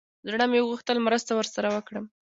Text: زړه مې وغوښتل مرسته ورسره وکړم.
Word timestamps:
زړه 0.27 0.45
مې 0.51 0.59
وغوښتل 0.61 0.97
مرسته 1.07 1.31
ورسره 1.35 1.67
وکړم. 1.75 2.05